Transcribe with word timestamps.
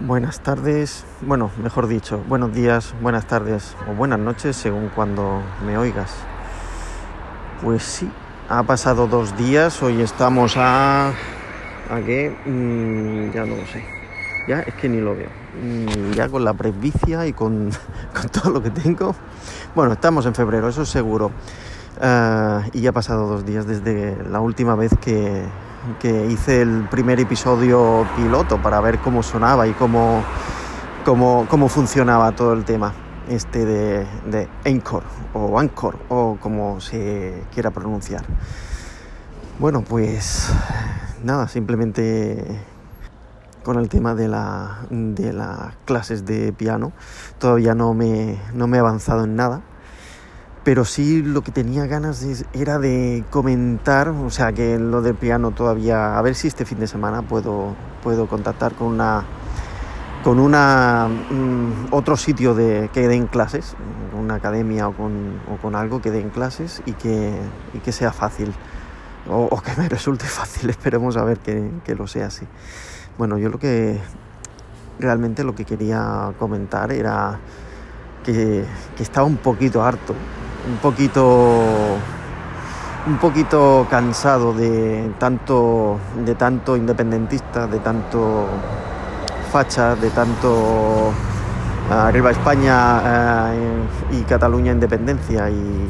Buenas 0.00 0.40
tardes, 0.40 1.04
bueno, 1.20 1.50
mejor 1.62 1.86
dicho, 1.86 2.24
buenos 2.26 2.54
días, 2.54 2.94
buenas 3.02 3.26
tardes 3.26 3.76
o 3.86 3.92
buenas 3.92 4.18
noches 4.18 4.56
según 4.56 4.88
cuando 4.88 5.42
me 5.66 5.76
oigas. 5.76 6.10
Pues 7.62 7.82
sí, 7.82 8.10
ha 8.48 8.62
pasado 8.62 9.06
dos 9.08 9.36
días, 9.36 9.82
hoy 9.82 10.00
estamos 10.00 10.56
a... 10.56 11.08
¿A 11.08 12.00
qué? 12.06 12.34
Mm, 12.46 13.30
ya 13.30 13.44
no 13.44 13.56
lo 13.56 13.66
sé. 13.66 13.84
Ya 14.48 14.60
es 14.60 14.72
que 14.72 14.88
ni 14.88 15.02
lo 15.02 15.14
veo. 15.14 15.28
Mm, 15.62 16.12
ya 16.12 16.30
con 16.30 16.46
la 16.46 16.54
presbicia 16.54 17.26
y 17.26 17.34
con, 17.34 17.70
con, 18.18 18.30
todo 18.30 18.52
lo 18.52 18.62
que 18.62 18.70
tengo. 18.70 19.14
Bueno, 19.74 19.92
estamos 19.92 20.24
en 20.24 20.34
febrero, 20.34 20.70
eso 20.70 20.80
es 20.80 20.88
seguro. 20.88 21.30
Uh, 22.00 22.62
y 22.72 22.80
ya 22.80 22.90
ha 22.90 22.94
pasado 22.94 23.28
dos 23.28 23.44
días 23.44 23.66
desde 23.66 24.16
la 24.30 24.40
última 24.40 24.76
vez 24.76 24.92
que, 24.98 25.44
que 25.98 26.26
hice 26.26 26.62
el 26.62 26.86
primer 26.90 27.20
episodio 27.20 28.06
piloto 28.16 28.60
para 28.60 28.80
ver 28.80 28.98
cómo 28.98 29.22
sonaba 29.22 29.66
y 29.66 29.72
cómo, 29.72 30.22
cómo, 31.04 31.46
cómo 31.48 31.68
funcionaba 31.68 32.32
todo 32.32 32.52
el 32.52 32.64
tema 32.64 32.92
este 33.28 33.64
de, 33.64 34.06
de 34.26 34.48
o 35.32 35.58
Anchor 35.58 35.98
o 36.08 36.36
como 36.40 36.80
se 36.80 37.44
quiera 37.52 37.70
pronunciar. 37.70 38.24
Bueno, 39.58 39.82
pues 39.82 40.52
nada, 41.22 41.48
simplemente 41.48 42.60
con 43.62 43.78
el 43.78 43.88
tema 43.88 44.14
de, 44.14 44.28
de 44.90 45.32
las 45.32 45.76
clases 45.84 46.24
de 46.24 46.52
piano 46.52 46.92
todavía 47.38 47.74
no 47.74 47.94
me, 47.94 48.38
no 48.54 48.66
me 48.66 48.78
he 48.78 48.80
avanzado 48.80 49.24
en 49.24 49.36
nada 49.36 49.60
pero 50.64 50.84
sí 50.84 51.22
lo 51.22 51.42
que 51.42 51.52
tenía 51.52 51.86
ganas 51.86 52.24
era 52.52 52.78
de 52.78 53.24
comentar, 53.30 54.08
o 54.08 54.30
sea 54.30 54.52
que 54.52 54.78
lo 54.78 55.00
del 55.00 55.14
piano 55.14 55.52
todavía, 55.52 56.18
a 56.18 56.22
ver 56.22 56.34
si 56.34 56.48
este 56.48 56.64
fin 56.64 56.80
de 56.80 56.86
semana 56.86 57.22
puedo, 57.22 57.74
puedo 58.02 58.26
contactar 58.28 58.74
con 58.74 58.88
una 58.88 59.24
con 60.22 60.38
una 60.38 61.08
mm, 61.08 61.86
otro 61.92 62.14
sitio 62.18 62.54
de, 62.54 62.90
que 62.92 63.08
den 63.08 63.26
clases, 63.26 63.74
una 64.18 64.34
academia 64.34 64.86
o 64.88 64.92
con, 64.92 65.40
o 65.50 65.56
con 65.56 65.74
algo 65.74 66.02
que 66.02 66.10
den 66.10 66.28
clases 66.28 66.82
y 66.84 66.92
que, 66.92 67.32
y 67.72 67.78
que 67.78 67.90
sea 67.90 68.12
fácil, 68.12 68.52
o, 69.30 69.48
o, 69.50 69.62
que 69.62 69.74
me 69.76 69.88
resulte 69.88 70.26
fácil, 70.26 70.68
esperemos 70.68 71.16
a 71.16 71.24
ver 71.24 71.38
que, 71.38 71.70
que 71.84 71.94
lo 71.94 72.06
sea 72.06 72.26
así. 72.26 72.46
Bueno, 73.16 73.38
yo 73.38 73.48
lo 73.48 73.58
que 73.58 73.98
realmente 74.98 75.42
lo 75.42 75.54
que 75.54 75.64
quería 75.64 76.34
comentar 76.38 76.92
era 76.92 77.38
que, 78.22 78.66
que 78.96 79.02
estaba 79.02 79.26
un 79.26 79.38
poquito 79.38 79.82
harto 79.82 80.14
un 80.68 80.76
poquito 80.76 81.96
un 83.06 83.16
poquito 83.16 83.86
cansado 83.88 84.52
de 84.52 85.10
tanto 85.18 85.98
de 86.24 86.34
tanto 86.34 86.76
independentista, 86.76 87.66
de 87.66 87.78
tanto 87.78 88.46
facha, 89.50 89.96
de 89.96 90.10
tanto 90.10 91.12
uh, 91.88 91.92
arriba 91.92 92.30
España 92.30 93.50
uh, 93.50 94.14
y 94.14 94.22
Cataluña 94.22 94.72
independencia 94.72 95.50
y, 95.50 95.88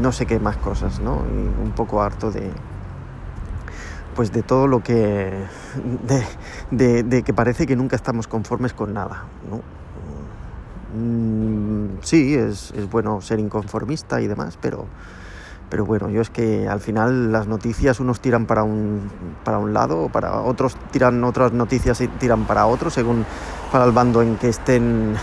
no 0.00 0.12
sé 0.12 0.26
qué 0.26 0.38
más 0.38 0.56
cosas, 0.58 1.00
¿no? 1.00 1.16
Un 1.16 1.72
poco 1.74 2.02
harto 2.02 2.30
de 2.30 2.50
pues 4.14 4.32
de 4.32 4.42
todo 4.42 4.66
lo 4.66 4.82
que 4.82 5.32
de, 6.06 6.24
de, 6.70 7.02
de 7.02 7.22
que 7.22 7.34
parece 7.34 7.66
que 7.66 7.76
nunca 7.76 7.96
estamos 7.96 8.28
conformes 8.28 8.72
con 8.72 8.94
nada, 8.94 9.24
¿no? 9.50 9.62
Mm, 10.96 11.98
sí, 12.00 12.34
es, 12.34 12.72
bueno 12.90 13.20
ser 13.20 13.38
inconformista 13.38 14.20
y 14.22 14.26
demás, 14.26 14.58
pero, 14.60 14.86
pero 15.68 15.84
bueno, 15.84 16.08
yo 16.08 16.22
es 16.22 16.30
que 16.30 16.66
al 16.66 16.80
final 16.80 17.32
las 17.32 17.46
noticias 17.46 18.00
unos 18.00 18.20
tiran 18.20 18.46
para 18.46 18.62
un, 18.62 19.10
para 19.44 19.58
un 19.58 19.74
lado, 19.74 20.08
para 20.08 20.40
otros 20.40 20.76
tiran 20.90 21.22
otras 21.24 21.52
noticias 21.52 22.00
y 22.00 22.08
tiran 22.08 22.46
para 22.46 22.66
otro, 22.66 22.88
según 22.88 23.26
para 23.70 23.84
el 23.84 23.92
bando 23.92 24.22
en 24.22 24.36
que 24.36 24.48
estén, 24.48 25.14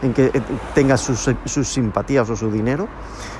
en 0.00 0.14
que 0.14 0.30
tenga 0.74 0.96
sus, 0.96 1.30
sus 1.44 1.68
simpatías 1.68 2.30
o 2.30 2.36
su 2.36 2.50
dinero, 2.50 2.88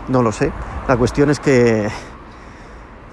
no 0.09 0.23
lo 0.23 0.31
sé. 0.31 0.53
La 0.89 0.97
cuestión 0.99 1.31
es 1.31 1.41
que, 1.41 1.89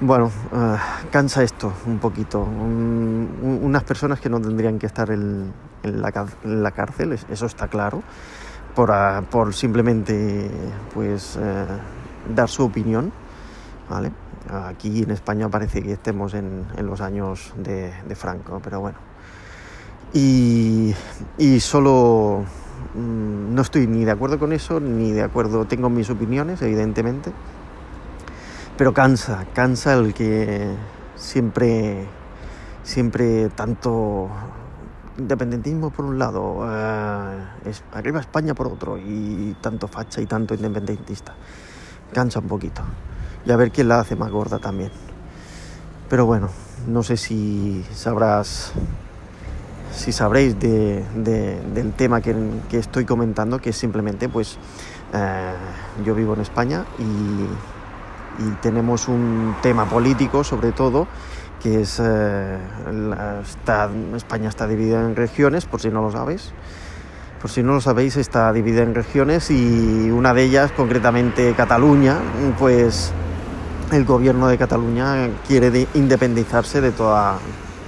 bueno, 0.02 0.25
uh, 0.25 1.09
cansa 1.12 1.44
esto 1.44 1.72
un 1.85 2.00
poquito. 2.00 2.41
Un, 2.41 3.62
unas 3.64 3.84
personas 3.84 4.19
que 4.19 4.30
no 4.30 4.41
tendrían 4.41 4.80
que 4.80 4.88
estar 4.88 5.09
en 5.12 5.53
la 5.84 6.72
cárcel, 6.72 7.18
eso 7.30 7.46
está 7.46 7.69
claro 7.69 8.03
por, 8.75 8.91
uh, 8.91 9.24
por 9.24 9.53
simplemente 9.53 10.50
pues 10.94 11.38
eh, 11.41 11.66
dar 12.34 12.50
su 12.50 12.66
opinión, 12.66 13.12
¿vale? 13.90 14.12
Aquí 14.50 15.02
en 15.03 15.12
España 15.12 15.50
parece 15.50 15.81
que 15.81 15.94
estemos 15.94 16.36
en, 16.36 16.66
en 16.78 16.85
los 16.85 17.02
años 17.02 17.53
de, 17.58 17.91
Franco, 18.16 18.62
pero 18.64 18.80
bueno. 18.80 18.97
Y, 20.14 20.94
solo 21.59 22.46
mmm, 22.94 23.56
no 23.56 23.62
estoy 23.62 23.88
ni 23.88 24.06
de 24.06 24.12
acuerdo 24.12 24.38
con 24.38 24.53
eso, 24.53 24.80
ni 24.80 25.12
de 25.12 25.24
acuerdo, 25.24 25.66
tengo 25.66 25.90
mis 25.90 26.09
opiniones, 26.09 26.62
evidentemente, 26.62 27.31
pero 28.78 28.94
cansa, 28.94 29.46
cansa 29.53 29.94
el 29.94 30.14
que 30.14 30.69
siempre, 31.16 32.06
siempre 32.84 33.50
tanto 33.50 34.30
independentismo 35.18 35.90
por 35.90 36.06
un 36.06 36.20
lado, 36.20 36.66
eh, 36.70 37.74
arriba 37.94 38.20
España 38.20 38.53
por 38.53 38.68
otro, 38.68 38.98
y 38.98 39.56
tanto 39.62 39.88
facha 39.88 40.22
y 40.22 40.26
tanto 40.26 40.53
independentista. 40.53 41.34
Cansa 42.14 42.40
un 42.40 42.48
poquito. 42.48 42.81
Y 43.46 43.52
a 43.52 43.56
ver 43.56 43.72
quién 43.72 43.88
la 43.88 44.00
hace 44.00 44.16
más 44.16 44.31
gorda 44.31 44.59
también. 44.59 44.92
Pero 46.09 46.26
bueno, 46.26 46.50
no 46.88 47.03
sé 47.03 47.18
si 47.18 47.84
sabrás, 47.94 48.74
si 49.92 50.12
sabréis 50.12 50.59
de, 50.59 51.03
de, 51.16 51.62
del 51.74 51.94
tema 51.94 52.22
que, 52.22 52.36
estoy 52.72 53.06
comentando, 53.06 53.59
que 53.59 53.72
es 53.72 53.78
simplemente, 53.78 54.30
pues, 54.30 54.58
eh, 55.14 55.53
yo 56.03 56.14
vivo 56.14 56.34
en 56.34 56.42
España 56.42 56.86
y 57.00 58.50
tenemos 58.62 59.08
un 59.08 59.56
tema 59.62 59.86
político, 59.86 60.44
sobre 60.44 60.74
todo, 60.74 61.08
que 61.61 61.81
es 61.81 62.01
eh, 62.03 62.57
España 64.16 64.49
está 64.49 64.67
dividida 64.67 65.01
en 65.01 65.16
regiones, 65.16 65.66
por 65.66 65.81
si 65.81 65.89
no 65.89 66.01
lo 66.01 66.11
sabéis. 66.11 66.51
Por 67.41 67.51
si 67.51 67.61
no 67.61 67.73
lo 67.73 67.81
sabéis, 67.81 68.17
está 68.17 68.51
dividida 68.53 68.81
en 68.81 68.95
regiones 68.95 69.51
y 69.51 70.09
una 70.09 70.33
de 70.33 70.43
ellas, 70.43 70.71
concretamente 70.71 71.53
Cataluña, 71.53 72.17
pues 72.57 73.11
el 73.91 74.03
gobierno 74.05 74.47
de 74.47 74.57
Cataluña 74.57 75.29
quiere 75.47 75.69
de 75.69 75.88
independizarse 75.93 76.81
de 76.81 76.91
toda, 76.91 77.38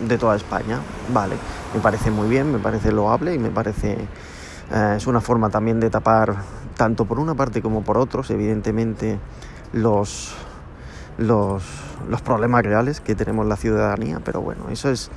de 0.07 0.17
toda 0.17 0.35
España. 0.35 0.79
Vale, 1.11 1.35
me 1.73 1.79
parece 1.79 2.11
muy 2.11 2.28
bien, 2.28 2.51
me 2.51 2.59
parece 2.59 2.91
loable 2.91 3.34
y 3.34 3.39
me 3.39 3.49
parece 3.49 3.97
eh, 4.72 4.94
es 4.97 5.07
una 5.07 5.22
forma 5.22 5.49
también 5.49 5.79
de 5.79 5.89
tapar 5.89 6.35
tanto 6.75 7.05
por 7.05 7.19
una 7.19 7.34
parte 7.34 7.61
como 7.61 7.81
por 7.81 7.97
otros, 7.97 8.29
evidentemente 8.29 9.17
los 9.73 10.35
los, 11.17 11.63
los 12.09 12.22
problemas 12.22 12.63
reales 12.63 13.01
que 13.01 13.16
tenemos 13.16 13.45
la 13.45 13.55
ciudadanía, 13.55 14.19
pero 14.23 14.41
bueno, 14.41 14.69
eso 14.69 14.89
es 14.89 15.09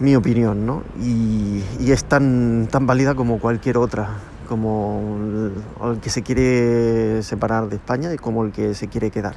mi 0.00 0.16
opinión, 0.16 0.66
¿no? 0.66 0.82
Y, 1.00 1.62
y, 1.78 1.92
es 1.92 2.04
tan, 2.04 2.68
tan 2.70 2.86
válida 2.86 3.14
como 3.14 3.38
cualquier 3.38 3.78
otra, 3.78 4.08
como 4.48 5.16
el, 5.16 5.52
el, 5.90 6.00
que 6.00 6.10
se 6.10 6.22
quiere 6.22 7.22
separar 7.22 7.68
de 7.68 7.76
España 7.76 8.12
y 8.12 8.16
como 8.16 8.44
el 8.44 8.52
que 8.52 8.74
se 8.74 8.88
quiere 8.88 9.10
quedar. 9.10 9.36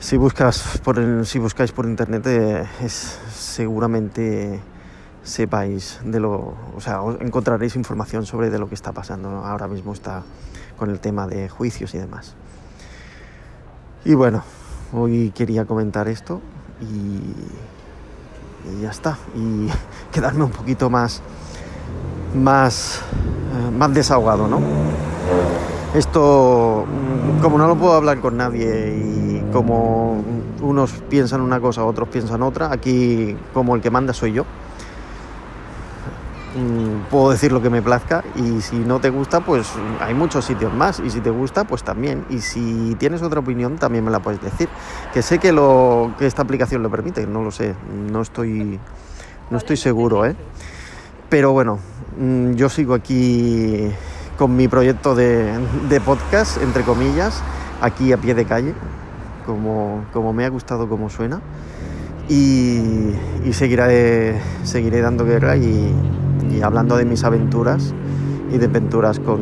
Si, 0.00 0.16
buscas 0.16 0.78
por 0.84 0.98
el, 0.98 1.26
si 1.26 1.40
buscáis 1.40 1.72
por 1.72 1.86
internet, 1.86 2.24
eh, 2.26 2.64
es, 2.82 3.18
seguramente 3.32 4.60
sepáis 5.24 6.00
de 6.04 6.20
lo, 6.20 6.54
o 6.74 6.80
sea, 6.80 7.00
encontraréis 7.20 7.74
información 7.74 8.24
sobre 8.24 8.50
de 8.50 8.58
lo 8.58 8.68
que 8.68 8.76
está 8.76 8.92
pasando. 8.92 9.28
Ahora 9.28 9.66
mismo 9.66 9.92
está 9.92 10.22
con 10.78 10.90
el 10.90 11.00
tema 11.00 11.26
de 11.26 11.48
juicios 11.48 11.94
y 11.94 11.98
demás. 11.98 12.36
Y 14.04 14.14
bueno, 14.14 14.42
hoy 14.92 15.32
quería 15.34 15.64
comentar 15.64 16.08
esto 16.08 16.40
y, 16.80 16.86
y 18.70 18.82
ya 18.82 18.90
está. 18.90 19.18
Y 19.34 19.68
quedarme 20.12 20.44
un 20.44 20.50
poquito 20.50 20.88
más, 20.88 21.20
más, 22.34 23.00
eh, 23.00 23.70
más 23.70 23.92
desahogado, 23.92 24.46
¿no? 24.46 24.60
Esto, 25.94 26.84
como 27.42 27.58
no 27.58 27.66
lo 27.66 27.76
puedo 27.76 27.94
hablar 27.94 28.20
con 28.20 28.36
nadie 28.36 28.96
y 28.98 29.52
como 29.52 30.22
unos 30.60 30.92
piensan 31.08 31.40
una 31.40 31.60
cosa, 31.60 31.84
otros 31.84 32.08
piensan 32.08 32.42
otra, 32.42 32.72
aquí 32.72 33.36
como 33.54 33.74
el 33.74 33.80
que 33.80 33.90
manda 33.90 34.12
soy 34.12 34.32
yo. 34.32 34.44
Mm, 36.58 37.10
puedo 37.10 37.30
decir 37.30 37.52
lo 37.52 37.62
que 37.62 37.70
me 37.70 37.82
plazca 37.82 38.24
y 38.34 38.60
si 38.60 38.76
no 38.76 38.98
te 39.00 39.10
gusta 39.10 39.40
pues 39.40 39.68
hay 40.00 40.14
muchos 40.14 40.44
sitios 40.44 40.72
más 40.74 40.98
y 40.98 41.10
si 41.10 41.20
te 41.20 41.30
gusta 41.30 41.64
pues 41.64 41.82
también. 41.82 42.24
Y 42.30 42.40
si 42.40 42.96
tienes 42.98 43.22
otra 43.22 43.40
opinión 43.40 43.76
también 43.76 44.04
me 44.04 44.10
la 44.10 44.20
puedes 44.20 44.40
decir 44.40 44.68
que 45.12 45.22
sé 45.22 45.38
que 45.38 45.52
lo 45.52 46.14
que 46.18 46.26
esta 46.26 46.42
aplicación 46.42 46.82
lo 46.82 46.90
permite 46.90 47.26
no 47.26 47.42
lo 47.42 47.50
sé 47.50 47.74
no 48.10 48.22
estoy 48.22 48.78
no 49.50 49.58
estoy 49.58 49.76
seguro 49.76 50.26
¿eh? 50.26 50.34
pero 51.28 51.52
bueno 51.52 51.78
mm, 52.18 52.52
yo 52.52 52.68
sigo 52.68 52.94
aquí 52.94 53.90
con 54.36 54.56
mi 54.56 54.68
proyecto 54.68 55.14
de, 55.14 55.52
de 55.88 56.00
podcast 56.00 56.60
entre 56.62 56.82
comillas 56.82 57.42
aquí 57.80 58.12
a 58.12 58.16
pie 58.16 58.34
de 58.34 58.44
calle 58.44 58.74
como, 59.48 60.04
como 60.12 60.34
me 60.34 60.44
ha 60.44 60.50
gustado 60.50 60.88
como 60.88 61.08
suena. 61.08 61.40
Y, 62.28 63.14
seguiré, 63.52 64.38
seguiré 64.62 65.00
dando 65.00 65.24
guerra 65.24 65.56
y, 65.56 65.94
y, 66.50 66.62
hablando 66.62 66.96
de 66.96 67.04
mis 67.04 67.24
aventuras 67.24 67.94
y 68.50 68.58
de 68.58 68.66
aventuras 68.66 69.20
con, 69.20 69.40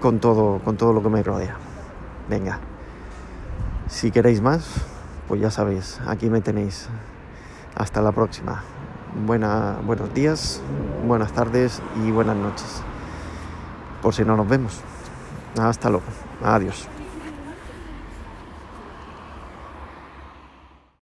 con, 0.00 0.18
todo, 0.18 0.60
con 0.64 0.76
todo 0.76 0.92
lo 0.92 1.02
que 1.02 1.08
me 1.08 1.22
rodea. 1.22 1.56
Venga, 2.28 2.60
si 3.88 4.10
queréis 4.10 4.40
más, 4.40 4.66
pues 5.28 5.40
ya 5.40 5.50
sabéis, 5.50 6.00
aquí 6.06 6.30
me 6.30 6.40
tenéis. 6.40 6.88
Hasta 7.74 8.00
la 8.00 8.12
próxima. 8.12 8.62
Buenos 9.26 10.14
días, 10.14 10.60
buenas 11.06 11.32
tardes 11.32 11.80
y 12.04 12.10
buenas 12.10 12.36
noches. 12.36 12.82
Por 14.02 14.14
si 14.14 14.24
no 14.24 14.36
nos 14.36 14.48
vemos. 14.48 14.80
Hasta 15.58 15.90
luego. 15.90 16.04
Adiós. 16.42 16.88